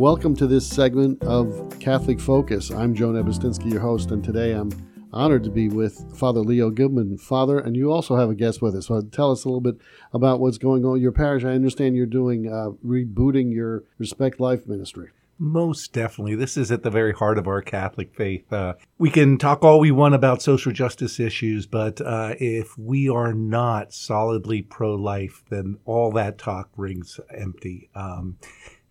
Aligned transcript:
Welcome 0.00 0.34
to 0.36 0.46
this 0.46 0.66
segment 0.66 1.22
of 1.24 1.78
Catholic 1.78 2.18
Focus. 2.20 2.70
I'm 2.70 2.94
Joan 2.94 3.16
Nebustinsky, 3.16 3.70
your 3.70 3.82
host, 3.82 4.12
and 4.12 4.24
today 4.24 4.52
I'm 4.52 4.70
honored 5.12 5.44
to 5.44 5.50
be 5.50 5.68
with 5.68 6.16
Father 6.16 6.40
Leo 6.40 6.70
Goodman. 6.70 7.18
Father, 7.18 7.58
and 7.58 7.76
you 7.76 7.92
also 7.92 8.16
have 8.16 8.30
a 8.30 8.34
guest 8.34 8.62
with 8.62 8.74
us. 8.74 8.86
So 8.86 9.02
tell 9.02 9.30
us 9.30 9.44
a 9.44 9.48
little 9.48 9.60
bit 9.60 9.76
about 10.14 10.40
what's 10.40 10.56
going 10.56 10.86
on 10.86 10.96
in 10.96 11.02
your 11.02 11.12
parish. 11.12 11.44
I 11.44 11.50
understand 11.50 11.96
you're 11.96 12.06
doing 12.06 12.50
uh, 12.50 12.70
rebooting 12.82 13.52
your 13.52 13.84
Respect 13.98 14.40
Life 14.40 14.66
ministry. 14.66 15.10
Most 15.38 15.92
definitely. 15.92 16.34
This 16.34 16.56
is 16.56 16.72
at 16.72 16.82
the 16.82 16.90
very 16.90 17.12
heart 17.12 17.36
of 17.36 17.46
our 17.46 17.60
Catholic 17.60 18.14
faith. 18.14 18.50
Uh, 18.50 18.76
we 18.96 19.10
can 19.10 19.36
talk 19.36 19.62
all 19.62 19.80
we 19.80 19.90
want 19.90 20.14
about 20.14 20.40
social 20.40 20.72
justice 20.72 21.20
issues, 21.20 21.66
but 21.66 22.00
uh, 22.00 22.36
if 22.40 22.76
we 22.78 23.10
are 23.10 23.34
not 23.34 23.92
solidly 23.92 24.62
pro 24.62 24.94
life, 24.94 25.44
then 25.50 25.76
all 25.84 26.10
that 26.12 26.38
talk 26.38 26.70
rings 26.78 27.20
empty. 27.36 27.90
Um, 27.94 28.38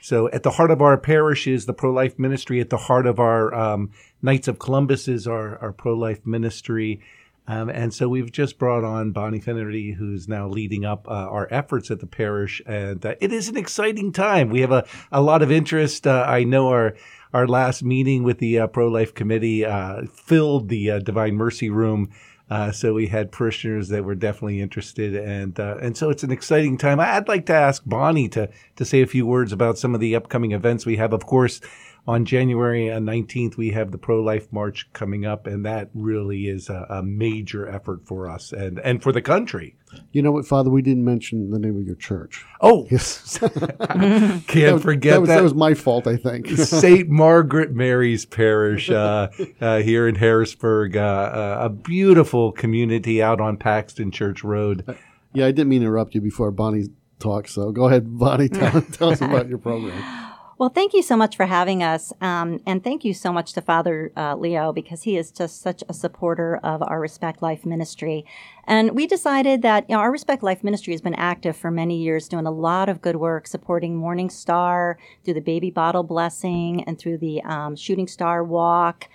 so 0.02 0.30
at 0.30 0.44
the 0.44 0.52
heart 0.52 0.71
of 0.71 0.81
our 0.81 0.98
parish 0.98 1.48
is 1.48 1.66
the 1.66 1.73
pro 1.73 1.91
life 1.91 2.17
ministry. 2.17 2.59
At 2.59 2.70
the 2.70 2.77
heart 2.77 3.05
of 3.05 3.20
our 3.20 3.53
um, 3.53 3.91
Knights 4.22 4.48
of 4.48 4.59
Columbus 4.59 5.08
is 5.08 5.27
our, 5.27 5.58
our 5.59 5.72
pro 5.72 5.94
life 5.94 6.25
ministry. 6.25 7.02
Um, 7.48 7.67
and 7.67 7.91
so 7.91 8.08
we've 8.08 8.31
just 8.31 8.59
brought 8.59 8.84
on 8.84 9.12
Bonnie 9.12 9.39
Finnerty, 9.39 9.94
who's 9.94 10.27
now 10.27 10.48
leading 10.48 10.85
up 10.85 11.08
uh, 11.08 11.12
our 11.12 11.48
efforts 11.49 11.89
at 11.89 11.99
the 11.99 12.05
parish. 12.05 12.62
And 12.67 13.03
uh, 13.03 13.16
it 13.20 13.34
is 13.34 13.49
an 13.49 13.58
exciting 13.58 14.12
time. 14.12 14.49
We 14.49 14.62
have 14.62 14.72
a, 14.72 14.85
a 15.12 15.22
lot 15.22 15.41
of 15.41 15.52
interest. 15.52 16.05
Uh, 16.05 16.25
I 16.27 16.44
know 16.44 16.67
our 16.70 16.95
our 17.34 17.47
last 17.47 17.84
meeting 17.84 18.23
with 18.23 18.39
the 18.39 18.59
uh, 18.59 18.67
pro 18.67 18.88
life 18.88 19.13
committee 19.13 19.66
uh, 19.66 20.03
filled 20.11 20.69
the 20.69 20.91
uh, 20.91 21.00
Divine 21.00 21.36
Mercy 21.36 21.69
room 21.69 22.09
uh, 22.50 22.72
so 22.72 22.94
we 22.94 23.08
had 23.08 23.31
parishioners 23.31 23.89
that 23.89 24.03
were 24.03 24.16
definitely 24.16 24.59
interested, 24.59 25.16
and 25.16 25.59
uh, 25.59 25.78
and 25.81 25.95
so 25.95 26.09
it's 26.09 26.23
an 26.23 26.31
exciting 26.31 26.78
time. 26.78 27.00
I'd 27.00 27.28
like 27.28 27.45
to 27.47 27.53
ask 27.53 27.83
Bonnie 27.86 28.30
to 28.30 28.50
to 28.75 28.86
say 28.86 29.02
a 29.02 29.08
few 29.08 29.25
words 29.25 29.52
about 29.52 29.78
some 29.78 29.94
of 29.94 30.02
the 30.02 30.16
upcoming 30.16 30.52
events 30.52 30.86
we 30.86 30.97
have. 30.97 31.14
Of 31.14 31.25
course, 31.25 31.61
on 32.08 32.25
January 32.25 32.86
19th, 32.86 33.55
we 33.58 33.72
have 33.72 33.92
the 33.92 33.97
Pro 33.97 34.22
Life 34.22 34.52
March 34.52 34.88
coming 34.94 35.25
up, 35.25 35.45
and 35.45 35.66
that 35.66 35.89
really 35.94 36.47
is 36.47 36.69
a, 36.69 36.86
a, 36.89 37.03
major 37.03 37.67
effort 37.67 38.06
for 38.08 38.30
us 38.30 38.52
and, 38.52 38.80
and 38.80 39.03
for 39.03 39.11
the 39.11 39.22
country. 39.22 39.75
You 40.11 40.22
know 40.22 40.31
what, 40.31 40.45
Father? 40.45 40.69
We 40.69 40.81
didn't 40.81 41.06
mention 41.06 41.52
the 41.52 41.59
name 41.59 41.78
of 41.78 41.86
your 41.86 41.95
church. 41.95 42.45
Oh, 42.61 42.88
yes. 42.91 43.38
can't 43.39 44.45
that 44.47 44.80
forget 44.81 45.14
that 45.14 45.22
was, 45.22 45.28
that. 45.28 45.36
that 45.36 45.44
was 45.44 45.53
my 45.53 45.73
fault, 45.73 46.08
I 46.08 46.17
think. 46.17 46.47
St. 46.58 47.09
Margaret 47.09 47.73
Mary's 47.73 48.25
Parish 48.25 48.89
uh, 48.89 49.30
uh, 49.61 49.80
here 49.80 50.08
in 50.08 50.16
Harrisburg, 50.16 50.97
uh, 50.97 51.02
uh, 51.02 51.58
a 51.61 51.69
beautiful 51.69 52.52
community 52.52 53.22
out 53.22 53.39
on 53.39 53.58
Paxton 53.58 54.11
Church 54.11 54.44
Road. 54.44 54.97
Yeah, 55.34 55.45
I 55.45 55.52
didn't 55.52 55.69
mean 55.69 55.81
to 55.81 55.86
interrupt 55.86 56.16
you 56.16 56.22
before 56.22 56.52
Bonnie 56.52 56.88
talked, 57.19 57.50
so 57.50 57.72
go 57.72 57.88
ahead, 57.88 58.17
Bonnie. 58.17 58.50
Tell, 58.50 58.81
tell 58.81 59.09
us 59.11 59.22
about 59.22 59.47
your 59.47 59.59
program. 59.59 60.28
Well, 60.59 60.67
thank 60.67 60.93
you 60.93 61.02
so 61.02 61.15
much 61.15 61.38
for 61.38 61.45
having 61.45 61.83
us. 61.83 62.11
Um, 62.19 62.59
and 62.67 62.83
thank 62.83 63.05
you 63.05 63.13
so 63.13 63.31
much 63.31 63.53
to 63.53 63.61
Father 63.61 64.11
uh, 64.17 64.35
Leo 64.35 64.73
because 64.73 65.03
he 65.03 65.16
is 65.16 65.31
just 65.31 65.61
such 65.61 65.85
a 65.88 65.93
supporter 65.93 66.57
of 66.57 66.83
our 66.83 66.99
Respect 66.99 67.41
Life 67.41 67.66
ministry. 67.66 68.25
And 68.66 68.91
we 68.91 69.07
decided 69.07 69.61
that 69.61 69.85
you 69.88 69.95
know, 69.95 70.01
our 70.01 70.11
Respect 70.11 70.43
Life 70.43 70.61
ministry 70.61 70.91
has 70.91 70.99
been 70.99 71.16
active 71.16 71.55
for 71.55 71.71
many 71.71 71.95
years, 71.95 72.27
doing 72.27 72.45
a 72.45 72.51
lot 72.51 72.89
of 72.89 73.01
good 73.01 73.16
work, 73.16 73.47
supporting 73.47 73.95
Morning 73.95 74.29
Star 74.29 74.99
through 75.23 75.35
the 75.35 75.39
baby 75.39 75.71
bottle 75.71 76.03
blessing 76.03 76.83
and 76.83 76.99
through 76.99 77.19
the 77.19 77.41
um, 77.44 77.77
Shooting 77.77 78.09
Star 78.09 78.44
Walk. 78.44 79.07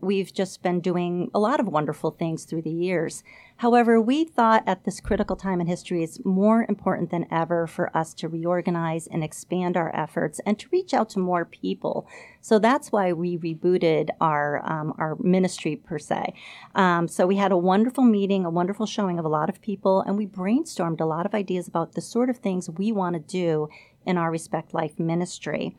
We've 0.00 0.32
just 0.32 0.62
been 0.62 0.80
doing 0.80 1.30
a 1.34 1.38
lot 1.38 1.58
of 1.58 1.66
wonderful 1.66 2.12
things 2.12 2.44
through 2.44 2.62
the 2.62 2.70
years. 2.70 3.24
However, 3.56 4.00
we 4.00 4.24
thought 4.24 4.62
at 4.66 4.84
this 4.84 5.00
critical 5.00 5.34
time 5.34 5.60
in 5.60 5.66
history 5.66 6.04
it's 6.04 6.24
more 6.24 6.64
important 6.68 7.10
than 7.10 7.26
ever 7.30 7.66
for 7.66 7.96
us 7.96 8.14
to 8.14 8.28
reorganize 8.28 9.08
and 9.08 9.24
expand 9.24 9.76
our 9.76 9.94
efforts 9.94 10.40
and 10.46 10.56
to 10.60 10.68
reach 10.70 10.94
out 10.94 11.08
to 11.10 11.18
more 11.18 11.44
people. 11.44 12.06
So 12.40 12.60
that's 12.60 12.92
why 12.92 13.12
we 13.12 13.36
rebooted 13.36 14.10
our 14.20 14.62
um, 14.64 14.94
our 14.98 15.16
ministry 15.20 15.74
per 15.74 15.98
se. 15.98 16.34
Um, 16.76 17.08
so 17.08 17.26
we 17.26 17.36
had 17.36 17.50
a 17.50 17.58
wonderful 17.58 18.04
meeting, 18.04 18.44
a 18.44 18.50
wonderful 18.50 18.86
showing 18.86 19.18
of 19.18 19.24
a 19.24 19.28
lot 19.28 19.48
of 19.48 19.60
people, 19.60 20.02
and 20.02 20.16
we 20.16 20.26
brainstormed 20.26 21.00
a 21.00 21.04
lot 21.06 21.26
of 21.26 21.34
ideas 21.34 21.66
about 21.66 21.94
the 21.94 22.00
sort 22.00 22.30
of 22.30 22.38
things 22.38 22.70
we 22.70 22.92
want 22.92 23.14
to 23.14 23.20
do 23.20 23.68
in 24.06 24.16
our 24.16 24.30
Respect 24.30 24.72
Life 24.72 24.98
ministry. 24.98 25.74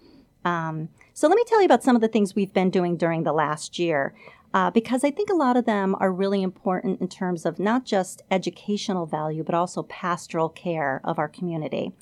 Um, 0.46 0.90
so 1.14 1.28
let 1.28 1.36
me 1.36 1.44
tell 1.46 1.60
you 1.60 1.66
about 1.66 1.84
some 1.84 1.96
of 1.96 2.02
the 2.02 2.08
things 2.08 2.36
we've 2.36 2.54
been 2.54 2.70
doing 2.70 2.98
during 2.98 3.24
the 3.24 3.34
last 3.34 3.80
year. 3.80 4.14
Uh, 4.52 4.72
because 4.72 5.04
I 5.04 5.12
think 5.12 5.30
a 5.30 5.36
lot 5.36 5.58
of 5.58 5.66
them 5.66 5.96
are 6.00 6.12
really 6.12 6.42
important 6.42 7.02
in 7.02 7.08
terms 7.08 7.46
of 7.46 7.60
not 7.60 7.86
just 7.86 8.24
educational 8.32 9.06
value, 9.06 9.44
but 9.44 9.54
also 9.54 9.84
pastoral 9.84 10.50
care 10.50 11.02
of 11.04 11.20
our 11.20 11.28
community. 11.28 11.94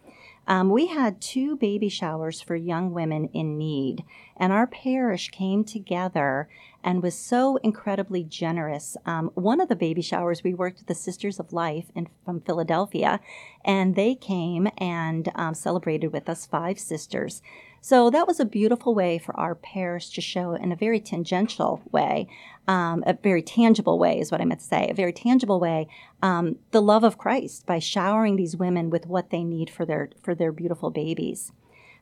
Um, 0.48 0.70
we 0.70 0.88
had 0.88 1.20
two 1.20 1.58
baby 1.58 1.90
showers 1.90 2.40
for 2.40 2.56
young 2.56 2.94
women 2.94 3.26
in 3.34 3.58
need, 3.58 4.06
and 4.38 4.54
our 4.54 4.66
parish 4.66 5.30
came 5.30 5.66
together 5.66 6.48
and 6.82 7.04
was 7.04 7.16
so 7.16 7.58
incredibly 7.58 8.24
generous. 8.24 8.96
Um, 9.06 9.30
one 9.34 9.60
of 9.60 9.68
the 9.68 9.76
baby 9.76 10.02
showers, 10.02 10.46
we 10.46 10.54
worked 10.54 10.78
with 10.78 10.88
the 10.88 10.96
Sisters 10.96 11.38
of 11.38 11.52
Life 11.52 11.88
in, 11.96 12.08
from 12.24 12.40
Philadelphia, 12.40 13.20
and 13.66 13.96
they 13.96 14.16
came 14.16 14.70
and 14.78 15.30
um, 15.36 15.54
celebrated 15.54 16.14
with 16.14 16.30
us, 16.30 16.46
five 16.46 16.80
sisters. 16.80 17.42
So 17.82 18.10
that 18.10 18.28
was 18.28 18.40
a 18.40 18.46
beautiful 18.46 18.94
way 18.94 19.18
for 19.18 19.38
our 19.40 19.56
parish 19.56 20.10
to 20.12 20.22
show 20.22 20.54
in 20.54 20.72
a 20.72 20.76
very 20.76 21.00
tangential 21.00 21.82
way, 21.92 22.28
um, 22.68 23.04
a 23.06 23.14
very 23.14 23.42
tangible 23.42 23.98
way 23.98 24.20
is 24.20 24.32
what 24.32 24.42
I 24.42 24.46
meant 24.46 24.60
to 24.60 24.66
say, 24.66 24.90
a 24.90 24.94
very 24.94 25.14
tangible 25.14 25.60
way, 25.60 25.88
um, 26.22 26.58
the 26.72 26.82
love 26.82 27.04
of 27.04 27.18
Christ 27.18 27.66
by 27.66 27.80
showering 27.80 28.36
these 28.36 28.58
women 28.58 28.90
with 28.90 29.06
what 29.06 29.30
they 29.30 29.44
need 29.44 29.70
for 29.70 29.86
their 29.86 30.10
for 30.22 30.36
their 30.36 30.52
beautiful 30.52 30.90
babies. 30.90 31.52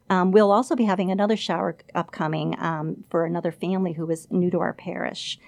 Um, 0.10 0.32
we'll 0.32 0.52
also 0.52 0.76
be 0.76 0.86
having 0.86 1.12
another 1.12 1.36
shower 1.36 1.78
upcoming 1.94 2.56
um, 2.60 3.04
for 3.10 3.26
another 3.26 3.52
family 3.52 3.94
who 3.94 4.10
is 4.10 4.28
new 4.30 4.52
to 4.52 4.60
our 4.60 4.74
parish. 4.74 5.40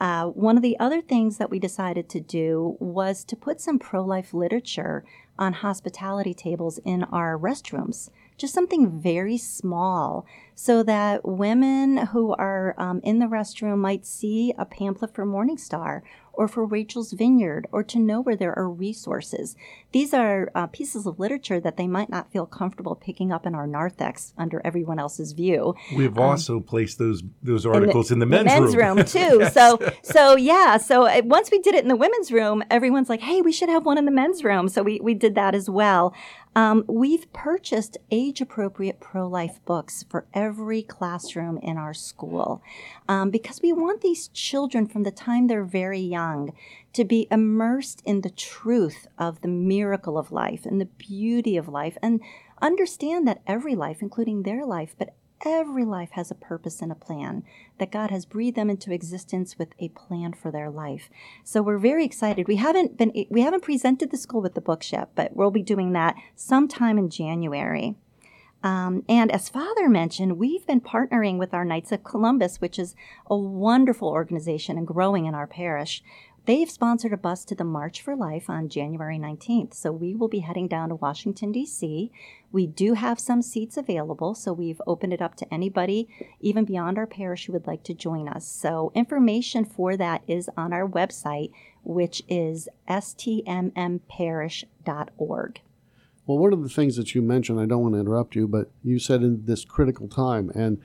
Uh, 0.00 0.26
one 0.26 0.56
of 0.56 0.62
the 0.62 0.78
other 0.78 1.00
things 1.00 1.38
that 1.38 1.50
we 1.50 1.58
decided 1.58 2.08
to 2.08 2.20
do 2.20 2.76
was 2.80 3.24
to 3.24 3.36
put 3.36 3.60
some 3.60 3.78
pro 3.78 4.04
life 4.04 4.34
literature 4.34 5.04
on 5.38 5.52
hospitality 5.52 6.34
tables 6.34 6.78
in 6.84 7.04
our 7.04 7.38
restrooms 7.38 8.10
just 8.36 8.54
something 8.54 8.90
very 8.90 9.38
small 9.38 10.26
so 10.54 10.82
that 10.82 11.26
women 11.26 11.96
who 11.96 12.32
are 12.34 12.74
um, 12.78 13.00
in 13.02 13.18
the 13.18 13.26
restroom 13.26 13.78
might 13.78 14.06
see 14.06 14.52
a 14.56 14.64
pamphlet 14.64 15.14
for 15.14 15.26
Morningstar 15.26 16.02
or 16.36 16.48
for 16.48 16.64
Rachel's 16.64 17.12
Vineyard 17.12 17.66
or 17.70 17.82
to 17.84 17.98
know 17.98 18.20
where 18.20 18.36
there 18.36 18.56
are 18.58 18.68
resources. 18.68 19.56
These 19.92 20.12
are 20.12 20.50
uh, 20.54 20.66
pieces 20.66 21.06
of 21.06 21.18
literature 21.18 21.60
that 21.60 21.76
they 21.76 21.86
might 21.86 22.10
not 22.10 22.32
feel 22.32 22.46
comfortable 22.46 22.96
picking 22.96 23.32
up 23.32 23.46
in 23.46 23.54
our 23.54 23.66
narthex 23.66 24.34
under 24.36 24.60
everyone 24.64 24.98
else's 24.98 25.32
view. 25.32 25.74
We've 25.94 26.16
um, 26.18 26.24
also 26.24 26.60
placed 26.60 26.98
those 26.98 27.22
those 27.42 27.64
articles 27.64 28.10
in 28.10 28.18
the, 28.18 28.24
in 28.24 28.30
the 28.30 28.36
men's, 28.36 28.52
the 28.52 28.60
men's 28.60 28.76
room. 28.76 28.96
room 28.96 29.06
too. 29.06 29.38
yes. 29.40 29.54
So 29.54 29.92
so 30.02 30.36
yeah, 30.36 30.76
so 30.76 31.06
uh, 31.06 31.22
once 31.24 31.50
we 31.50 31.58
did 31.60 31.74
it 31.74 31.82
in 31.82 31.88
the 31.88 31.96
women's 31.96 32.32
room, 32.32 32.62
everyone's 32.70 33.08
like, 33.08 33.20
"Hey, 33.20 33.40
we 33.40 33.52
should 33.52 33.68
have 33.68 33.86
one 33.86 33.98
in 33.98 34.04
the 34.04 34.10
men's 34.10 34.42
room." 34.42 34.68
So 34.68 34.82
we 34.82 35.00
we 35.00 35.14
did 35.14 35.34
that 35.36 35.54
as 35.54 35.70
well. 35.70 36.14
Um, 36.56 36.84
we've 36.86 37.32
purchased 37.32 37.98
age 38.10 38.40
appropriate 38.40 39.00
pro 39.00 39.26
life 39.26 39.60
books 39.64 40.04
for 40.08 40.26
every 40.32 40.82
classroom 40.82 41.58
in 41.58 41.76
our 41.76 41.94
school 41.94 42.62
um, 43.08 43.30
because 43.30 43.60
we 43.60 43.72
want 43.72 44.02
these 44.02 44.28
children 44.28 44.86
from 44.86 45.02
the 45.02 45.10
time 45.10 45.46
they're 45.46 45.64
very 45.64 46.00
young 46.00 46.52
to 46.92 47.04
be 47.04 47.26
immersed 47.30 48.02
in 48.04 48.20
the 48.20 48.30
truth 48.30 49.08
of 49.18 49.40
the 49.40 49.48
miracle 49.48 50.16
of 50.16 50.30
life 50.30 50.64
and 50.64 50.80
the 50.80 50.86
beauty 50.86 51.56
of 51.56 51.68
life 51.68 51.98
and 52.00 52.20
understand 52.62 53.26
that 53.26 53.42
every 53.46 53.74
life, 53.74 53.98
including 54.00 54.42
their 54.42 54.64
life, 54.64 54.94
but 54.96 55.14
Every 55.44 55.84
life 55.84 56.12
has 56.12 56.30
a 56.30 56.34
purpose 56.34 56.80
and 56.80 56.90
a 56.90 56.94
plan, 56.94 57.42
that 57.78 57.92
God 57.92 58.10
has 58.10 58.24
breathed 58.24 58.56
them 58.56 58.70
into 58.70 58.92
existence 58.92 59.58
with 59.58 59.74
a 59.78 59.88
plan 59.88 60.32
for 60.32 60.50
their 60.50 60.70
life. 60.70 61.10
So 61.42 61.60
we're 61.60 61.78
very 61.78 62.04
excited. 62.04 62.48
We 62.48 62.56
haven't 62.56 62.96
been 62.96 63.12
we 63.28 63.42
haven't 63.42 63.62
presented 63.62 64.10
the 64.10 64.16
school 64.16 64.40
with 64.40 64.54
the 64.54 64.60
books 64.60 64.92
yet, 64.92 65.10
but 65.14 65.36
we'll 65.36 65.50
be 65.50 65.62
doing 65.62 65.92
that 65.92 66.16
sometime 66.34 66.96
in 66.96 67.10
January. 67.10 67.96
Um, 68.62 69.04
and 69.10 69.30
as 69.30 69.50
Father 69.50 69.90
mentioned, 69.90 70.38
we've 70.38 70.66
been 70.66 70.80
partnering 70.80 71.38
with 71.38 71.52
our 71.52 71.66
Knights 71.66 71.92
of 71.92 72.02
Columbus, 72.02 72.62
which 72.62 72.78
is 72.78 72.94
a 73.26 73.36
wonderful 73.36 74.08
organization 74.08 74.78
and 74.78 74.86
growing 74.86 75.26
in 75.26 75.34
our 75.34 75.46
parish. 75.46 76.02
They've 76.46 76.70
sponsored 76.70 77.14
a 77.14 77.16
bus 77.16 77.42
to 77.46 77.54
the 77.54 77.64
March 77.64 78.02
for 78.02 78.14
Life 78.14 78.50
on 78.50 78.68
January 78.68 79.18
19th. 79.18 79.72
So 79.72 79.90
we 79.90 80.14
will 80.14 80.28
be 80.28 80.40
heading 80.40 80.68
down 80.68 80.90
to 80.90 80.94
Washington, 80.94 81.52
D.C. 81.52 82.12
We 82.52 82.66
do 82.66 82.92
have 82.92 83.18
some 83.18 83.40
seats 83.40 83.78
available, 83.78 84.34
so 84.34 84.52
we've 84.52 84.82
opened 84.86 85.14
it 85.14 85.22
up 85.22 85.36
to 85.36 85.46
anybody, 85.52 86.06
even 86.40 86.66
beyond 86.66 86.98
our 86.98 87.06
parish, 87.06 87.46
who 87.46 87.54
would 87.54 87.66
like 87.66 87.82
to 87.84 87.94
join 87.94 88.28
us. 88.28 88.46
So 88.46 88.92
information 88.94 89.64
for 89.64 89.96
that 89.96 90.22
is 90.28 90.50
on 90.54 90.74
our 90.74 90.86
website, 90.86 91.50
which 91.82 92.22
is 92.28 92.68
stmmparish.org. 92.90 95.60
Well, 96.26 96.38
one 96.38 96.52
of 96.52 96.62
the 96.62 96.68
things 96.68 96.96
that 96.96 97.14
you 97.14 97.22
mentioned, 97.22 97.58
I 97.58 97.66
don't 97.66 97.82
want 97.82 97.94
to 97.94 98.00
interrupt 98.00 98.36
you, 98.36 98.46
but 98.46 98.70
you 98.82 98.98
said 98.98 99.22
in 99.22 99.46
this 99.46 99.64
critical 99.64 100.08
time, 100.08 100.50
and 100.54 100.78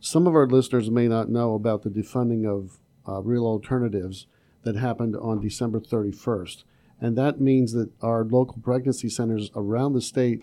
some 0.00 0.26
of 0.26 0.34
our 0.34 0.48
listeners 0.48 0.90
may 0.90 1.06
not 1.06 1.30
know 1.30 1.54
about 1.54 1.82
the 1.82 1.90
defunding 1.90 2.46
of 2.46 2.80
uh, 3.06 3.20
real 3.20 3.46
alternatives 3.46 4.26
that 4.64 4.76
happened 4.76 5.16
on 5.16 5.40
December 5.40 5.80
31st. 5.80 6.64
And 7.00 7.16
that 7.18 7.40
means 7.40 7.72
that 7.72 7.90
our 8.02 8.24
local 8.24 8.58
pregnancy 8.62 9.08
centers 9.08 9.50
around 9.54 9.92
the 9.92 10.00
state 10.00 10.42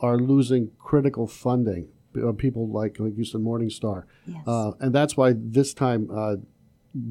are 0.00 0.16
losing 0.18 0.70
critical 0.78 1.26
funding. 1.26 1.88
uh, 2.20 2.32
people 2.32 2.68
like 2.68 2.98
like 2.98 3.16
you 3.16 3.24
said 3.24 3.40
Morning 3.40 3.70
Star, 3.70 4.04
Yes. 4.26 4.42
uh, 4.48 4.72
and 4.80 4.92
that's 4.92 5.16
why 5.16 5.32
this 5.36 5.72
time 5.72 6.08
uh, 6.12 6.36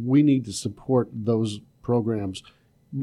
we 0.05 0.21
need 0.23 0.43
to 0.45 0.51
support 0.51 1.07
those 1.13 1.61
programs 1.81 2.43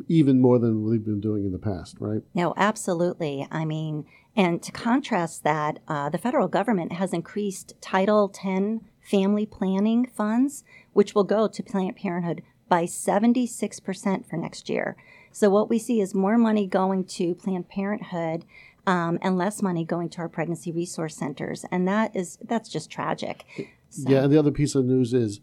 even 0.08 0.38
more 0.40 0.58
than 0.58 0.84
we've 0.84 1.04
been 1.04 1.20
doing 1.20 1.46
in 1.46 1.52
the 1.52 1.58
past, 1.58 1.96
right? 2.00 2.20
No, 2.34 2.52
absolutely. 2.56 3.46
I 3.50 3.64
mean, 3.64 4.04
and 4.34 4.62
to 4.62 4.72
contrast 4.72 5.42
that, 5.44 5.78
uh, 5.88 6.10
the 6.10 6.18
federal 6.18 6.48
government 6.48 6.92
has 6.92 7.14
increased 7.14 7.72
Title 7.80 8.30
X 8.44 8.84
family 9.00 9.46
planning 9.46 10.04
funds, 10.06 10.64
which 10.92 11.14
will 11.14 11.24
go 11.24 11.46
to 11.48 11.62
Planned 11.62 11.96
Parenthood 11.96 12.42
by 12.68 12.84
76% 12.84 14.28
for 14.28 14.36
next 14.36 14.68
year. 14.68 14.96
So, 15.32 15.50
what 15.50 15.68
we 15.68 15.78
see 15.78 16.00
is 16.00 16.14
more 16.14 16.38
money 16.38 16.66
going 16.66 17.04
to 17.04 17.34
Planned 17.34 17.68
Parenthood 17.68 18.44
um, 18.86 19.18
and 19.20 19.36
less 19.36 19.62
money 19.62 19.84
going 19.84 20.08
to 20.10 20.18
our 20.18 20.28
pregnancy 20.28 20.72
resource 20.72 21.14
centers. 21.16 21.64
And 21.70 21.86
that 21.88 22.14
is, 22.16 22.38
that's 22.46 22.68
just 22.68 22.90
tragic. 22.90 23.44
So, 23.90 24.10
Yeah, 24.10 24.22
and 24.24 24.32
the 24.32 24.38
other 24.38 24.50
piece 24.50 24.74
of 24.74 24.84
news 24.84 25.12
is 25.12 25.40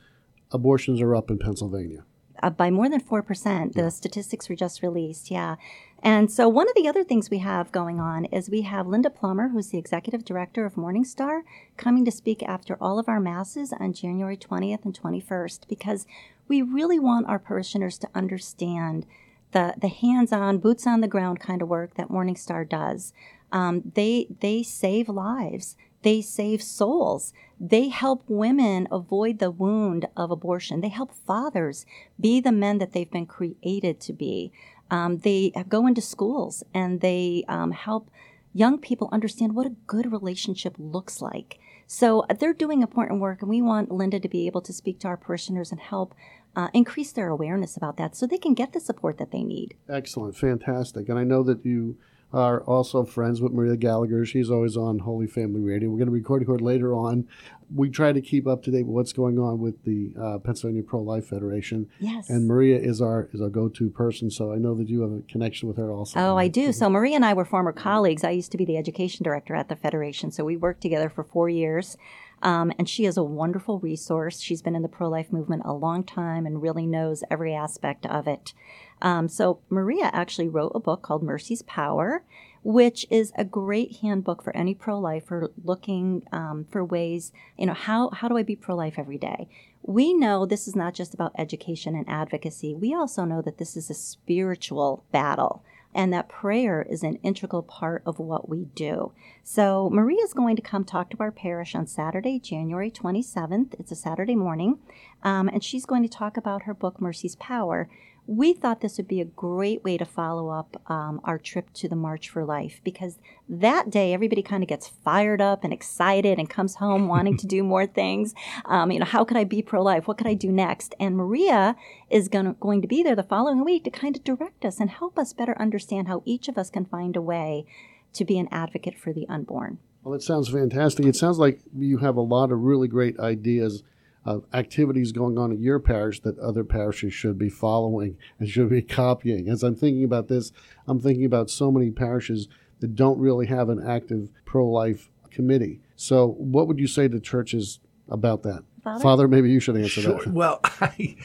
abortions 0.51 1.01
are 1.01 1.15
up 1.15 1.29
in 1.29 1.37
Pennsylvania. 1.39 2.05
uh, 2.41 2.49
by 2.49 2.69
more 2.71 2.89
than 2.89 2.99
4%. 3.01 3.73
The 3.73 3.89
statistics 3.89 4.49
were 4.49 4.55
just 4.55 4.81
released, 4.81 5.31
yeah. 5.31 5.55
And 6.01 6.29
so, 6.29 6.49
one 6.49 6.67
of 6.67 6.75
the 6.75 6.87
other 6.89 7.03
things 7.05 7.29
we 7.29 7.37
have 7.37 7.71
going 7.71 7.99
on 8.01 8.25
is 8.25 8.49
we 8.49 8.63
have 8.63 8.87
Linda 8.87 9.09
Plummer, 9.09 9.49
who's 9.49 9.69
the 9.69 9.77
executive 9.77 10.25
director 10.25 10.65
of 10.65 10.73
Morningstar, 10.75 11.41
coming 11.77 12.03
to 12.03 12.11
speak 12.11 12.43
after 12.43 12.75
all 12.81 12.99
of 12.99 13.07
our 13.07 13.21
masses 13.21 13.71
on 13.79 13.93
January 13.93 14.35
20th 14.35 14.83
and 14.83 14.99
21st 14.99 15.67
because 15.69 16.05
we 16.47 16.61
really 16.61 16.99
want 16.99 17.27
our 17.27 17.39
parishioners 17.39 17.97
to 17.99 18.09
understand 18.13 19.05
the, 19.51 19.75
the 19.79 19.87
hands-on, 19.87 20.57
boots 20.57 20.85
on 20.85 21.01
the 21.01 21.07
ground 21.07 21.39
kind 21.39 21.61
of 21.61 21.67
work 21.67 21.95
that 21.95 22.09
Morningstar 22.09 22.67
does. 22.67 23.13
Um, 23.51 23.91
they 23.93 24.27
they 24.41 24.63
save 24.63 25.07
lives. 25.07 25.77
They 26.01 26.21
save 26.21 26.61
souls. 26.61 27.33
They 27.59 27.87
help 27.87 28.23
women 28.27 28.87
avoid 28.91 29.39
the 29.39 29.51
wound 29.51 30.07
of 30.17 30.31
abortion. 30.31 30.81
They 30.81 30.89
help 30.89 31.13
fathers 31.13 31.85
be 32.19 32.41
the 32.41 32.51
men 32.51 32.79
that 32.79 32.91
they've 32.91 33.09
been 33.09 33.25
created 33.25 34.01
to 34.01 34.13
be. 34.13 34.51
Um, 34.91 35.19
they 35.19 35.53
go 35.69 35.87
into 35.87 36.01
schools 36.01 36.63
and 36.73 36.99
they 36.99 37.45
um, 37.47 37.71
help 37.71 38.09
young 38.53 38.79
people 38.79 39.09
understand 39.11 39.55
what 39.55 39.65
a 39.65 39.75
good 39.87 40.11
relationship 40.11 40.75
looks 40.77 41.21
like. 41.21 41.59
So 41.93 42.21
uh, 42.21 42.33
they're 42.33 42.55
doing 42.55 42.81
important 42.81 43.21
work, 43.21 43.43
and 43.43 43.49
we 43.51 43.61
want 43.61 43.91
Linda 43.91 44.19
to 44.19 44.27
be 44.27 44.47
able 44.47 44.61
to 44.61 44.73
speak 44.73 44.99
to 45.01 45.07
our 45.07 45.15
parishioners 45.15 45.71
and 45.71 45.79
help 45.79 46.15
uh, 46.55 46.69
increase 46.73 47.11
their 47.11 47.27
awareness 47.27 47.77
about 47.77 47.97
that 47.97 48.15
so 48.15 48.25
they 48.25 48.39
can 48.39 48.55
get 48.55 48.73
the 48.73 48.79
support 48.79 49.19
that 49.19 49.29
they 49.29 49.43
need. 49.43 49.75
Excellent, 49.87 50.35
fantastic. 50.35 51.07
And 51.07 51.19
I 51.19 51.23
know 51.23 51.43
that 51.43 51.63
you 51.63 51.97
are 52.33 52.61
also 52.63 53.03
friends 53.03 53.41
with 53.41 53.53
Maria 53.53 53.77
Gallagher. 53.77 54.25
She's 54.25 54.49
always 54.49 54.75
on 54.75 54.99
Holy 54.99 55.27
Family 55.27 55.61
Radio. 55.61 55.89
We're 55.89 55.97
going 55.97 56.07
to 56.07 56.11
be 56.11 56.19
recording 56.19 56.47
her 56.47 56.57
later 56.57 56.95
on. 56.95 57.27
We 57.73 57.89
try 57.89 58.11
to 58.11 58.21
keep 58.21 58.47
up 58.47 58.63
to 58.63 58.71
date 58.71 58.87
with 58.87 58.95
what's 58.95 59.13
going 59.13 59.37
on 59.37 59.59
with 59.59 59.83
the 59.83 60.13
uh, 60.19 60.39
Pennsylvania 60.39 60.83
Pro 60.83 61.01
Life 61.01 61.27
Federation. 61.27 61.89
Yes. 61.99 62.29
And 62.29 62.47
Maria 62.47 62.79
is 62.79 63.01
our 63.01 63.29
is 63.33 63.41
our 63.41 63.49
go 63.49 63.69
to 63.69 63.89
person. 63.89 64.31
So 64.31 64.51
I 64.51 64.57
know 64.57 64.75
that 64.75 64.89
you 64.89 65.01
have 65.01 65.11
a 65.11 65.21
connection 65.31 65.67
with 65.67 65.77
her 65.77 65.91
also. 65.91 66.19
Oh, 66.19 66.37
I 66.37 66.47
do. 66.47 66.71
So 66.71 66.89
Maria 66.89 67.15
and 67.15 67.25
I 67.25 67.33
were 67.33 67.45
former 67.45 67.71
colleagues. 67.71 68.23
I 68.23 68.31
used 68.31 68.51
to 68.51 68.57
be 68.57 68.65
the 68.65 68.77
education 68.77 69.23
director 69.23 69.55
at 69.55 69.69
the 69.69 69.75
Federation. 69.75 70.31
So 70.31 70.43
we 70.43 70.57
worked 70.57 70.81
together 70.81 71.09
for 71.09 71.23
four 71.23 71.49
years. 71.49 71.97
Um, 72.43 72.73
and 72.77 72.89
she 72.89 73.05
is 73.05 73.15
a 73.15 73.23
wonderful 73.23 73.79
resource. 73.79 74.41
She's 74.41 74.61
been 74.61 74.75
in 74.75 74.81
the 74.81 74.89
pro 74.89 75.09
life 75.09 75.31
movement 75.31 75.63
a 75.65 75.73
long 75.73 76.03
time 76.03 76.45
and 76.45 76.61
really 76.61 76.85
knows 76.85 77.23
every 77.31 77.55
aspect 77.55 78.05
of 78.05 78.27
it. 78.27 78.53
Um, 79.01 79.29
so 79.29 79.59
Maria 79.69 80.09
actually 80.13 80.49
wrote 80.49 80.73
a 80.75 80.79
book 80.79 81.01
called 81.01 81.23
Mercy's 81.23 81.61
Power, 81.61 82.23
which 82.61 83.05
is 83.09 83.31
a 83.37 83.45
great 83.45 83.97
handbook 84.01 84.43
for 84.43 84.55
any 84.55 84.75
pro 84.75 84.99
lifer 84.99 85.51
looking 85.63 86.23
um, 86.33 86.65
for 86.69 86.83
ways, 86.83 87.31
you 87.57 87.65
know, 87.65 87.73
how, 87.73 88.09
how 88.09 88.27
do 88.27 88.37
I 88.37 88.43
be 88.43 88.57
pro 88.57 88.75
life 88.75 88.95
every 88.97 89.17
day? 89.17 89.47
We 89.81 90.13
know 90.13 90.45
this 90.45 90.67
is 90.67 90.75
not 90.75 90.93
just 90.93 91.13
about 91.13 91.33
education 91.37 91.95
and 91.95 92.07
advocacy. 92.09 92.73
We 92.73 92.93
also 92.93 93.23
know 93.23 93.41
that 93.41 93.57
this 93.57 93.77
is 93.77 93.89
a 93.89 93.93
spiritual 93.93 95.05
battle 95.11 95.63
and 95.95 96.13
that 96.13 96.29
prayer 96.29 96.81
is 96.81 97.03
an 97.03 97.15
integral 97.23 97.63
part 97.63 98.03
of 98.05 98.19
what 98.19 98.49
we 98.49 98.65
do. 98.75 99.11
So, 99.43 99.89
Maria 99.91 100.23
is 100.23 100.33
going 100.33 100.55
to 100.55 100.61
come 100.61 100.83
talk 100.83 101.09
to 101.11 101.17
our 101.19 101.31
parish 101.31 101.75
on 101.75 101.87
Saturday, 101.87 102.39
January 102.39 102.91
27th. 102.91 103.73
It's 103.79 103.91
a 103.91 103.95
Saturday 103.95 104.35
morning, 104.35 104.79
um, 105.23 105.47
and 105.47 105.63
she's 105.63 105.85
going 105.85 106.03
to 106.03 106.09
talk 106.09 106.37
about 106.37 106.63
her 106.63 106.73
book, 106.73 107.01
Mercy's 107.01 107.35
Power. 107.35 107.89
We 108.25 108.53
thought 108.53 108.79
this 108.79 108.95
would 108.97 109.07
be 109.07 109.19
a 109.19 109.25
great 109.25 109.83
way 109.83 109.97
to 109.97 110.05
follow 110.05 110.49
up 110.49 110.81
um, 110.87 111.19
our 111.25 111.37
trip 111.37 111.73
to 111.73 111.89
the 111.89 111.95
March 111.95 112.29
for 112.29 112.45
Life 112.45 112.79
because 112.83 113.19
that 113.49 113.89
day 113.89 114.13
everybody 114.13 114.41
kind 114.41 114.63
of 114.63 114.69
gets 114.69 114.87
fired 114.87 115.41
up 115.41 115.65
and 115.65 115.73
excited 115.73 116.39
and 116.39 116.49
comes 116.49 116.75
home 116.75 117.09
wanting 117.09 117.35
to 117.37 117.47
do 117.55 117.63
more 117.63 117.85
things. 117.85 118.33
Um, 118.65 118.91
you 118.91 118.99
know, 118.99 119.05
how 119.05 119.25
could 119.25 119.35
I 119.35 119.43
be 119.43 119.61
pro 119.61 119.83
life? 119.83 120.07
What 120.07 120.17
could 120.17 120.27
I 120.27 120.35
do 120.35 120.51
next? 120.51 120.95
And 121.01 121.17
Maria 121.17 121.75
is 122.09 122.29
gonna, 122.29 122.53
going 122.61 122.81
to 122.81 122.87
be 122.87 123.03
there 123.03 123.15
the 123.15 123.23
following 123.23 123.65
week 123.65 123.83
to 123.83 123.91
kind 123.91 124.15
of 124.15 124.23
direct 124.23 124.63
us 124.63 124.79
and 124.79 124.89
help 124.89 125.19
us 125.19 125.33
better 125.33 125.59
understand 125.59 126.07
how 126.07 126.23
each 126.23 126.47
of 126.47 126.57
us 126.57 126.69
can 126.69 126.85
find 126.85 127.17
a 127.17 127.21
way 127.21 127.65
to 128.13 128.23
be 128.23 128.39
an 128.39 128.47
advocate 128.51 128.97
for 128.97 129.11
the 129.11 129.27
unborn. 129.27 129.79
Well, 130.03 130.13
it 130.13 130.21
sounds 130.21 130.49
fantastic. 130.49 131.05
It 131.05 131.15
sounds 131.15 131.39
like 131.39 131.61
you 131.77 131.97
have 131.97 132.15
a 132.15 132.21
lot 132.21 132.51
of 132.51 132.61
really 132.61 132.87
great 132.87 133.19
ideas 133.19 133.83
of 134.25 134.45
activities 134.53 135.11
going 135.11 135.37
on 135.37 135.51
in 135.51 135.61
your 135.61 135.79
parish 135.79 136.21
that 136.21 136.39
other 136.39 136.63
parishes 136.63 137.13
should 137.13 137.37
be 137.37 137.49
following 137.49 138.17
and 138.39 138.47
should 138.49 138.69
be 138.69 138.81
copying. 138.81 139.49
As 139.49 139.63
I'm 139.63 139.75
thinking 139.75 140.03
about 140.03 140.27
this, 140.27 140.51
I'm 140.87 140.99
thinking 140.99 141.25
about 141.25 141.49
so 141.49 141.71
many 141.71 141.91
parishes 141.91 142.47
that 142.79 142.95
don't 142.95 143.19
really 143.19 143.47
have 143.47 143.69
an 143.69 143.85
active 143.85 144.29
pro 144.45 144.65
life 144.65 145.09
committee. 145.31 145.79
So, 145.95 146.27
what 146.37 146.67
would 146.67 146.79
you 146.79 146.87
say 146.87 147.07
to 147.07 147.19
churches 147.19 147.79
about 148.09 148.43
that? 148.43 148.63
Father? 148.83 149.01
Father, 149.01 149.27
maybe 149.27 149.49
you 149.49 149.59
should 149.59 149.77
answer 149.77 150.01
Sure. 150.01 150.19
that. 150.19 150.27
Well, 150.33 150.59
I, 150.63 151.15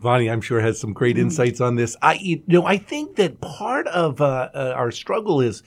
Bonnie, 0.00 0.28
I'm 0.28 0.42
sure 0.42 0.60
has 0.60 0.78
some 0.78 0.92
great 0.92 1.16
insights 1.18 1.60
on 1.60 1.76
this. 1.76 1.96
I, 2.02 2.14
you 2.14 2.42
know, 2.46 2.66
I 2.66 2.76
think 2.76 3.16
that 3.16 3.40
part 3.40 3.86
of 3.88 4.20
uh, 4.20 4.50
uh, 4.54 4.72
our 4.76 4.90
struggle 4.90 5.40
is 5.40 5.62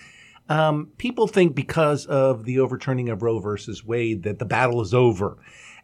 um, 0.50 0.89
people 0.98 1.28
think 1.28 1.56
because 1.56 2.06
of 2.06 2.45
the 2.45 2.60
overturning 2.60 3.10
of 3.10 3.24
Roe 3.24 3.39
versus 3.39 3.83
Wade 3.86 4.24
that 4.24 4.38
the 4.39 4.45
battle 4.45 4.81
is 4.81 4.94
over. 4.94 5.38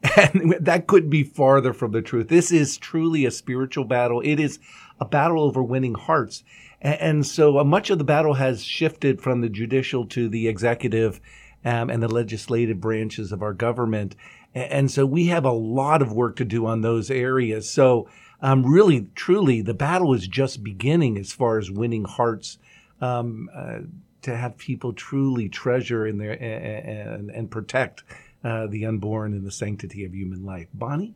And 0.17 0.55
that 0.59 0.87
couldn't 0.87 1.09
be 1.09 1.23
farther 1.23 1.73
from 1.73 1.91
the 1.91 2.01
truth. 2.01 2.27
This 2.27 2.51
is 2.51 2.77
truly 2.77 3.25
a 3.25 3.31
spiritual 3.31 3.85
battle. 3.85 4.21
It 4.21 4.39
is 4.39 4.59
a 4.99 5.05
battle 5.05 5.43
over 5.43 5.61
winning 5.63 5.95
hearts. 5.95 6.43
And, 6.81 7.01
and 7.01 7.25
so 7.25 7.59
uh, 7.59 7.63
much 7.63 7.89
of 7.89 7.97
the 7.97 8.03
battle 8.03 8.35
has 8.35 8.63
shifted 8.63 9.21
from 9.21 9.41
the 9.41 9.49
judicial 9.49 10.05
to 10.07 10.29
the 10.29 10.47
executive 10.47 11.19
um, 11.65 11.89
and 11.89 12.01
the 12.01 12.07
legislative 12.07 12.79
branches 12.79 13.31
of 13.31 13.41
our 13.41 13.53
government. 13.53 14.15
And 14.53 14.89
so 14.89 15.05
we 15.05 15.27
have 15.27 15.45
a 15.45 15.51
lot 15.51 16.01
of 16.01 16.13
work 16.13 16.35
to 16.37 16.45
do 16.45 16.65
on 16.65 16.81
those 16.81 17.11
areas. 17.11 17.69
So, 17.69 18.09
um, 18.39 18.63
really, 18.65 19.07
truly, 19.15 19.61
the 19.61 19.73
battle 19.73 20.13
is 20.13 20.27
just 20.27 20.63
beginning 20.63 21.17
as 21.17 21.31
far 21.31 21.57
as 21.57 21.71
winning 21.71 22.05
hearts. 22.05 22.59
Um, 23.01 23.49
uh, 23.55 23.79
to 24.23 24.35
have 24.35 24.57
people 24.57 24.91
truly 24.93 25.47
treasure 25.47 26.05
in 26.05 26.17
their 26.17 26.31
and, 26.31 27.29
and 27.29 27.49
protect 27.49 28.03
uh, 28.43 28.67
the 28.67 28.85
unborn 28.85 29.33
and 29.33 29.45
the 29.45 29.51
sanctity 29.51 30.05
of 30.05 30.13
human 30.13 30.45
life. 30.45 30.67
Bonnie? 30.73 31.15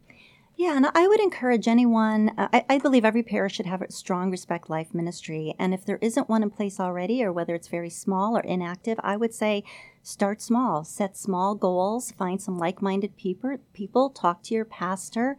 Yeah, 0.57 0.75
and 0.75 0.85
I 0.93 1.07
would 1.07 1.19
encourage 1.19 1.67
anyone. 1.67 2.33
Uh, 2.37 2.49
I, 2.53 2.65
I 2.69 2.77
believe 2.77 3.03
every 3.03 3.23
parish 3.23 3.55
should 3.55 3.65
have 3.65 3.81
a 3.81 3.91
strong 3.91 4.29
Respect 4.29 4.69
Life 4.69 4.93
ministry. 4.93 5.55
And 5.57 5.73
if 5.73 5.85
there 5.85 5.97
isn't 6.01 6.29
one 6.29 6.43
in 6.43 6.51
place 6.51 6.79
already, 6.79 7.23
or 7.23 7.31
whether 7.31 7.55
it's 7.55 7.67
very 7.67 7.89
small 7.89 8.37
or 8.37 8.41
inactive, 8.41 8.99
I 9.01 9.17
would 9.17 9.33
say 9.33 9.63
start 10.03 10.41
small, 10.41 10.83
set 10.83 11.17
small 11.17 11.55
goals, 11.55 12.11
find 12.11 12.39
some 12.39 12.59
like 12.59 12.81
minded 12.81 13.17
people, 13.17 13.57
people, 13.73 14.09
talk 14.11 14.43
to 14.43 14.53
your 14.53 14.65
pastor, 14.65 15.35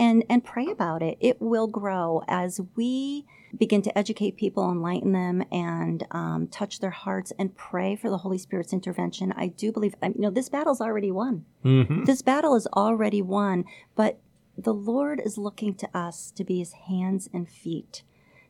and, 0.00 0.24
and 0.30 0.42
pray 0.42 0.66
about 0.66 1.02
it. 1.02 1.18
It 1.20 1.42
will 1.42 1.66
grow 1.66 2.22
as 2.26 2.58
we 2.74 3.26
begin 3.56 3.82
to 3.82 3.98
educate 3.98 4.38
people, 4.38 4.70
enlighten 4.70 5.12
them, 5.12 5.44
and 5.52 6.06
um, 6.10 6.48
touch 6.50 6.80
their 6.80 6.90
hearts 6.90 7.34
and 7.38 7.54
pray 7.54 7.96
for 7.96 8.08
the 8.08 8.16
Holy 8.16 8.38
Spirit's 8.38 8.72
intervention. 8.72 9.32
I 9.36 9.48
do 9.48 9.70
believe, 9.70 9.94
you 10.02 10.14
know, 10.16 10.30
this 10.30 10.48
battle's 10.48 10.80
already 10.80 11.10
won. 11.10 11.44
Mm-hmm. 11.64 12.04
This 12.04 12.22
battle 12.22 12.54
is 12.54 12.66
already 12.68 13.20
won, 13.20 13.66
but 13.94 14.18
the 14.56 14.72
Lord 14.72 15.20
is 15.22 15.36
looking 15.36 15.74
to 15.74 15.88
us 15.96 16.30
to 16.30 16.44
be 16.44 16.60
his 16.60 16.72
hands 16.88 17.28
and 17.34 17.46
feet, 17.46 18.02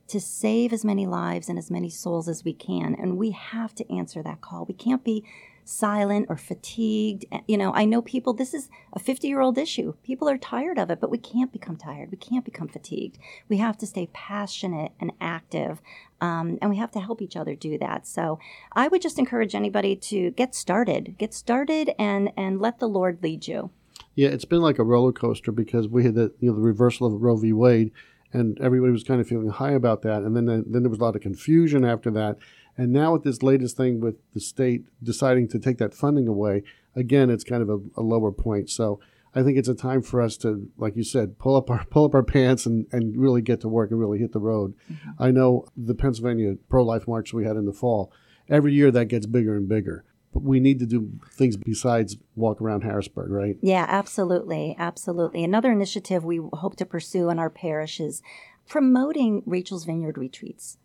to 0.07 0.21
save 0.21 0.73
as 0.73 0.85
many 0.85 1.07
lives 1.07 1.49
and 1.49 1.59
as 1.59 1.71
many 1.71 1.91
souls 1.91 2.29
as 2.29 2.45
we 2.45 2.53
can. 2.53 2.95
And 2.95 3.19
we 3.19 3.33
have 3.33 3.75
to 3.75 3.93
answer 3.93 4.23
that 4.23 4.41
call. 4.41 4.67
We 4.67 4.75
can't 4.75 5.03
be 5.03 5.25
silent 5.71 6.27
or 6.29 6.37
fatigued. 6.37 7.25
You 7.47 7.57
know, 7.57 7.73
I 7.73 7.85
know 7.85 8.03
people, 8.03 8.33
this 8.33 8.53
is 8.53 8.69
a 8.93 8.99
50 8.99 9.29
year 9.29 9.41
old 9.41 9.57
issue. 9.57 9.95
People 10.03 10.29
are 10.29 10.39
tired 10.39 10.79
of 10.79 10.91
it, 10.91 11.01
but 11.01 11.11
we 11.11 11.19
can't 11.19 11.53
become 11.53 11.77
tired. 11.77 12.11
We 12.11 12.17
can't 12.17 12.45
become 12.45 12.69
fatigued. 12.69 13.19
We 13.49 13.59
have 13.59 13.79
to 13.79 13.87
stay 13.87 14.09
passionate 14.13 14.93
and 15.01 15.13
active. 15.21 15.81
Um, 16.21 16.59
and 16.61 16.71
we 16.71 16.77
have 16.77 16.91
to 16.93 17.01
help 17.01 17.23
each 17.23 17.37
other 17.37 17.55
do 17.55 17.79
that. 17.79 18.07
So 18.07 18.39
I 18.73 18.89
would 18.89 19.01
just 19.01 19.19
encourage 19.19 19.55
anybody 19.55 19.97
to 19.97 20.33
get 20.33 20.55
started, 20.55 21.17
get 21.19 21.33
started 21.33 21.93
and, 21.99 22.31
and 22.37 22.61
let 22.61 22.79
the 22.79 22.89
Lord 22.89 23.23
lead 23.23 23.47
you. 23.47 23.71
Yeah, 24.15 24.29
it's 24.29 24.45
been 24.45 24.61
like 24.61 24.79
a 24.79 24.85
roller 24.85 25.13
coaster 25.13 25.53
because 25.53 25.89
we 25.89 26.05
had 26.05 26.15
the 26.15 26.33
you 26.41 26.51
know 26.51 26.57
the 26.57 26.63
reversal 26.63 27.07
of 27.07 27.23
Roe 27.23 27.37
v. 27.37 27.53
Wade, 27.53 27.93
and 28.33 28.61
everybody 28.61 28.93
was 28.93 29.05
kind 29.05 29.21
of 29.21 29.29
feeling 29.29 29.49
high 29.49 29.71
about 29.71 30.03
that, 30.03 30.23
and 30.23 30.37
then 30.37 30.47
then 30.47 30.83
there 30.83 30.91
was 30.91 30.99
a 30.99 31.03
lot 31.03 31.17
of 31.17 31.23
confusion 31.23 31.85
after 31.85 32.11
that, 32.11 32.37
and 32.81 32.95
now 32.95 33.13
with 33.13 33.25
this 33.25 33.43
latest 33.43 33.77
thing 33.77 34.01
with 34.01 34.17
the 34.33 34.41
state 34.41 34.85
deciding 35.03 35.49
to 35.49 35.59
take 35.59 35.77
that 35.77 35.93
funding 35.93 36.27
away, 36.27 36.63
again, 36.97 37.29
it's 37.29 37.45
kind 37.45 37.61
of 37.63 37.69
a, 37.69 37.79
a 37.99 38.01
lower 38.01 38.33
point. 38.33 38.71
So 38.71 38.99
I 39.35 39.43
think 39.43 39.59
it's 39.59 39.69
a 39.69 39.75
time 39.75 40.01
for 40.01 40.23
us 40.23 40.39
to, 40.39 40.67
like 40.79 40.97
you 40.97 41.05
said, 41.05 41.39
pull 41.39 41.57
up 41.57 41.69
our 41.69 41.85
pull 41.91 42.07
up 42.07 42.15
our 42.15 42.23
pants 42.23 42.65
and, 42.65 42.87
and 42.91 43.21
really 43.21 43.43
get 43.43 43.61
to 43.61 43.69
work 43.69 43.91
and 43.91 44.01
really 44.01 44.19
hit 44.19 44.33
the 44.33 44.41
road. 44.41 44.73
Mm-hmm. 44.91 45.23
I 45.23 45.31
know 45.31 45.67
the 45.77 45.95
Pennsylvania 45.95 46.55
pro 46.71 46.83
life 46.83 47.07
march 47.07 47.35
we 47.35 47.45
had 47.45 47.57
in 47.57 47.67
the 47.67 47.75
fall. 47.75 48.15
Every 48.49 48.73
year 48.73 48.91
that 48.93 49.09
gets 49.09 49.27
bigger 49.27 49.59
and 49.59 49.69
bigger. 49.69 50.07
But 50.33 50.45
we 50.45 50.59
need 50.59 50.79
to 50.79 50.87
do 50.87 51.11
things 51.33 51.59
besides 51.59 52.17
walk 52.35 52.63
around 52.63 52.81
Harrisburg, 52.81 53.31
right? 53.31 53.59
Yeah, 53.61 53.85
absolutely. 53.89 54.75
Absolutely. 54.79 55.45
Another 55.45 55.71
initiative 55.71 56.25
we 56.25 56.41
hope 56.55 56.77
to 56.77 56.87
pursue 56.87 57.29
in 57.29 57.39
our 57.39 57.51
parish 57.51 58.01
is 58.01 58.23
promoting 58.67 59.43
Rachel's 59.45 59.85
Vineyard 59.85 60.17
retreats. 60.17 60.79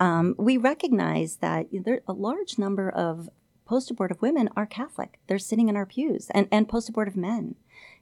Um, 0.00 0.34
we 0.38 0.56
recognize 0.56 1.36
that 1.36 1.68
there 1.72 2.00
a 2.08 2.14
large 2.14 2.58
number 2.58 2.88
of 2.90 3.28
post 3.66 3.90
abortive 3.90 4.20
women 4.20 4.48
are 4.56 4.66
Catholic. 4.66 5.20
They're 5.28 5.38
sitting 5.38 5.68
in 5.68 5.76
our 5.76 5.86
pews 5.86 6.28
and, 6.34 6.48
and 6.50 6.68
post 6.68 6.88
abortive 6.88 7.16
men. 7.16 7.54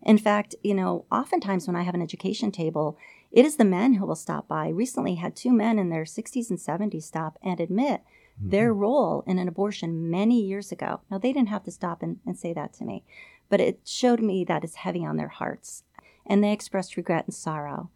In 0.03 0.17
fact, 0.17 0.55
you 0.63 0.75
know, 0.75 1.05
oftentimes 1.13 1.67
when 1.67 1.77
I 1.77 1.83
have 1.83 1.95
an 1.95 2.01
education 2.01 2.51
table, 2.53 2.97
it 3.31 3.45
is 3.45 3.57
the 3.57 3.65
men 3.65 3.95
who 3.95 4.07
will 4.07 4.15
stop 4.15 4.49
by. 4.49 4.69
Recently 4.69 5.17
had 5.17 5.37
two 5.37 5.53
men 5.53 5.79
in 5.79 5.91
their 5.91 6.05
60s 6.05 6.49
and 6.49 6.59
70s 6.59 7.03
stop 7.03 7.39
and 7.43 7.61
admit 7.61 8.01
mm-hmm. 8.01 8.51
their 8.51 8.73
role 8.73 9.25
in 9.27 9.39
an 9.39 9.49
abortion 9.49 10.09
many 10.09 10.41
years 10.41 10.73
ago. 10.73 11.01
Now, 11.11 11.19
they 11.19 11.33
didn't 11.33 11.51
have 11.51 11.65
to 11.65 11.71
stop 11.71 12.03
and, 12.03 12.21
and 12.25 12.39
say 12.39 12.53
that 12.55 12.73
to 12.75 12.85
me, 12.85 13.05
but 13.51 13.61
it 13.61 13.81
showed 13.85 14.21
me 14.21 14.45
that 14.45 14.65
it's 14.65 14.77
heavy 14.77 15.05
on 15.05 15.17
their 15.17 15.29
hearts. 15.29 15.83
And 16.25 16.43
they 16.43 16.53
expressed 16.53 16.97
regret 16.97 17.27
and 17.27 17.35
sorrow. 17.35 17.91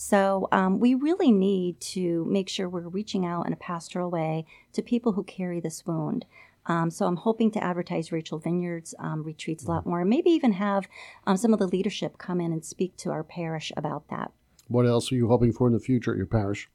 So 0.00 0.46
um, 0.52 0.78
we 0.78 0.94
really 0.94 1.32
need 1.32 1.80
to 1.80 2.24
make 2.26 2.48
sure 2.48 2.68
we're 2.68 2.86
reaching 2.86 3.26
out 3.26 3.48
in 3.48 3.52
a 3.52 3.56
pastoral 3.56 4.12
way 4.12 4.46
to 4.72 4.80
people 4.80 5.14
who 5.14 5.24
carry 5.24 5.58
this 5.58 5.84
wound. 5.84 6.24
Um, 6.66 6.88
so 6.88 7.06
I'm 7.06 7.16
hoping 7.16 7.50
to 7.50 7.64
advertise 7.64 8.12
Rachel 8.12 8.38
Vineyard's 8.38 8.94
um, 9.00 9.24
retreats 9.24 9.64
a 9.64 9.68
lot 9.68 9.86
more, 9.86 10.00
and 10.02 10.08
maybe 10.08 10.30
even 10.30 10.52
have 10.52 10.86
um, 11.26 11.36
some 11.36 11.52
of 11.52 11.58
the 11.58 11.66
leadership 11.66 12.16
come 12.16 12.40
in 12.40 12.52
and 12.52 12.64
speak 12.64 12.96
to 12.98 13.10
our 13.10 13.24
parish 13.24 13.72
about 13.76 14.06
that. 14.08 14.30
What 14.68 14.86
else 14.86 15.10
are 15.10 15.16
you 15.16 15.26
hoping 15.26 15.52
for 15.52 15.66
in 15.66 15.72
the 15.72 15.80
future 15.80 16.12
at 16.12 16.16
your 16.16 16.26
parish? 16.26 16.70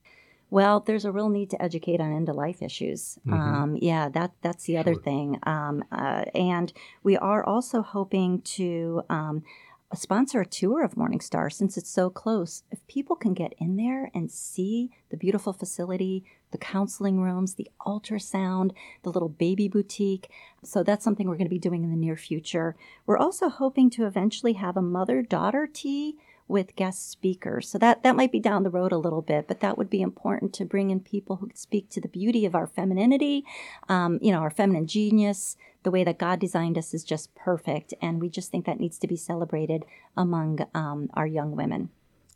Well, 0.49 0.81
there's 0.81 1.05
a 1.05 1.11
real 1.11 1.29
need 1.29 1.49
to 1.51 1.61
educate 1.61 2.01
on 2.01 2.13
end 2.13 2.27
of 2.27 2.35
life 2.35 2.61
issues. 2.61 3.17
Mm-hmm. 3.25 3.33
Um, 3.33 3.77
yeah, 3.81 4.09
that 4.09 4.33
that's 4.41 4.65
the 4.65 4.73
sure. 4.73 4.79
other 4.81 4.95
thing. 4.95 5.39
Um, 5.43 5.85
uh, 5.93 6.25
and 6.35 6.73
we 7.03 7.15
are 7.15 7.43
also 7.43 7.81
hoping 7.81 8.41
to 8.41 9.03
um, 9.09 9.43
sponsor 9.95 10.41
a 10.41 10.45
tour 10.45 10.83
of 10.83 10.97
Morning 10.97 11.19
Star 11.19 11.49
since 11.49 11.77
it's 11.77 11.89
so 11.89 12.09
close. 12.09 12.63
If 12.71 12.85
people 12.87 13.15
can 13.15 13.33
get 13.33 13.53
in 13.59 13.75
there 13.75 14.09
and 14.13 14.31
see 14.31 14.91
the 15.09 15.17
beautiful 15.17 15.53
facility, 15.53 16.23
the 16.51 16.57
counseling 16.57 17.19
rooms, 17.19 17.55
the 17.55 17.69
ultrasound, 17.85 18.71
the 19.03 19.11
little 19.11 19.29
baby 19.29 19.67
boutique. 19.67 20.29
So 20.63 20.83
that's 20.83 21.03
something 21.03 21.27
we're 21.27 21.35
going 21.35 21.45
to 21.45 21.49
be 21.49 21.59
doing 21.59 21.83
in 21.83 21.91
the 21.91 21.97
near 21.97 22.15
future. 22.15 22.75
We're 23.05 23.17
also 23.17 23.49
hoping 23.49 23.89
to 23.91 24.05
eventually 24.05 24.53
have 24.53 24.77
a 24.77 24.81
mother 24.81 25.21
daughter 25.21 25.67
tea 25.71 26.17
with 26.47 26.75
guest 26.75 27.09
speakers. 27.09 27.69
So 27.69 27.77
that, 27.79 28.03
that 28.03 28.15
might 28.15 28.31
be 28.31 28.39
down 28.39 28.63
the 28.63 28.69
road 28.69 28.91
a 28.91 28.97
little 28.97 29.21
bit, 29.21 29.47
but 29.47 29.59
that 29.61 29.77
would 29.77 29.89
be 29.89 30.01
important 30.01 30.53
to 30.53 30.65
bring 30.65 30.89
in 30.89 30.99
people 30.99 31.37
who 31.37 31.49
speak 31.53 31.89
to 31.91 32.01
the 32.01 32.07
beauty 32.07 32.45
of 32.45 32.55
our 32.55 32.67
femininity, 32.67 33.45
um, 33.89 34.19
you 34.21 34.31
know, 34.31 34.39
our 34.39 34.51
feminine 34.51 34.87
genius. 34.87 35.57
The 35.83 35.91
way 35.91 36.03
that 36.03 36.19
God 36.19 36.39
designed 36.39 36.77
us 36.77 36.93
is 36.93 37.03
just 37.03 37.35
perfect, 37.35 37.93
and 38.01 38.21
we 38.21 38.29
just 38.29 38.51
think 38.51 38.65
that 38.65 38.79
needs 38.79 38.97
to 38.99 39.07
be 39.07 39.17
celebrated 39.17 39.83
among 40.15 40.59
um, 40.73 41.09
our 41.13 41.27
young 41.27 41.55
women. 41.55 41.89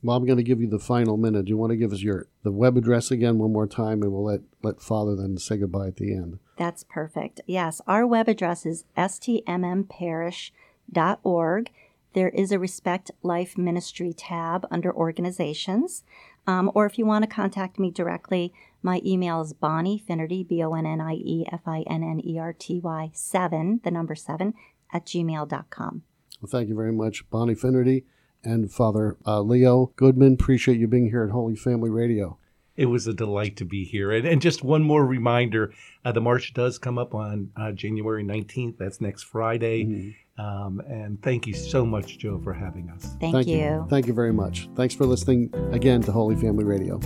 Well, 0.03 0.17
I'm 0.17 0.25
going 0.25 0.37
to 0.37 0.43
give 0.43 0.61
you 0.61 0.67
the 0.67 0.79
final 0.79 1.17
minute. 1.17 1.45
Do 1.45 1.49
you 1.49 1.57
want 1.57 1.71
to 1.71 1.77
give 1.77 1.91
us 1.91 2.01
your 2.01 2.27
the 2.43 2.51
web 2.51 2.77
address 2.77 3.09
again 3.09 3.39
one 3.39 3.53
more 3.53 3.67
time, 3.67 4.03
and 4.03 4.11
we'll 4.11 4.25
let 4.25 4.41
let 4.61 4.81
Father 4.81 5.15
then 5.15 5.37
say 5.37 5.57
goodbye 5.57 5.87
at 5.87 5.95
the 5.95 6.13
end. 6.13 6.39
That's 6.57 6.83
perfect. 6.83 7.39
Yes, 7.47 7.81
our 7.87 8.05
web 8.05 8.27
address 8.27 8.65
is 8.65 8.83
stmmparish.org 8.97 11.71
there 12.17 12.29
is 12.29 12.51
a 12.51 12.57
Respect 12.57 13.11
Life 13.21 13.59
Ministry 13.59 14.11
tab 14.11 14.65
under 14.71 14.91
organizations. 14.91 16.03
Um, 16.47 16.71
or 16.73 16.87
if 16.87 16.97
you 16.97 17.05
want 17.05 17.21
to 17.21 17.29
contact 17.29 17.77
me 17.77 17.91
directly, 17.91 18.51
my 18.81 19.03
email 19.05 19.39
is 19.41 19.53
Bonnie 19.53 19.99
Finnerty, 19.99 20.43
B 20.43 20.63
O 20.63 20.73
N 20.73 20.87
N 20.87 20.99
I 20.99 21.13
E 21.13 21.45
F 21.51 21.61
I 21.67 21.81
N 21.81 22.01
N 22.01 22.19
E 22.25 22.39
R 22.39 22.53
T 22.53 22.79
Y 22.79 23.11
7, 23.13 23.81
the 23.83 23.91
number 23.91 24.15
7, 24.15 24.55
at 24.91 25.05
gmail.com. 25.05 26.01
Well, 26.41 26.49
thank 26.49 26.69
you 26.69 26.75
very 26.75 26.91
much, 26.91 27.29
Bonnie 27.29 27.53
Finnerty 27.53 28.05
and 28.43 28.71
Father 28.71 29.17
uh, 29.27 29.41
Leo 29.41 29.91
Goodman. 29.95 30.33
Appreciate 30.33 30.79
you 30.79 30.87
being 30.87 31.11
here 31.11 31.23
at 31.23 31.29
Holy 31.29 31.55
Family 31.55 31.91
Radio. 31.91 32.39
It 32.75 32.87
was 32.87 33.05
a 33.05 33.13
delight 33.13 33.57
to 33.57 33.65
be 33.65 33.83
here. 33.83 34.11
And, 34.11 34.25
and 34.25 34.41
just 34.41 34.63
one 34.63 34.81
more 34.81 35.05
reminder 35.05 35.71
uh, 36.03 36.13
the 36.13 36.21
march 36.21 36.55
does 36.55 36.79
come 36.79 36.97
up 36.97 37.13
on 37.13 37.51
uh, 37.55 37.73
January 37.73 38.23
19th. 38.23 38.79
That's 38.79 39.01
next 39.01 39.23
Friday. 39.23 39.83
Mm-hmm. 39.83 40.09
Um, 40.37 40.81
and 40.87 41.21
thank 41.21 41.47
you 41.47 41.53
so 41.53 41.85
much, 41.85 42.19
Joe, 42.19 42.39
for 42.39 42.53
having 42.53 42.89
us. 42.89 43.15
Thank, 43.19 43.33
thank 43.33 43.47
you. 43.47 43.57
you. 43.57 43.87
Thank 43.89 44.07
you 44.07 44.13
very 44.13 44.33
much. 44.33 44.69
Thanks 44.75 44.93
for 44.93 45.05
listening 45.05 45.51
again 45.71 46.01
to 46.03 46.11
Holy 46.11 46.35
Family 46.35 46.63
Radio. 46.63 46.99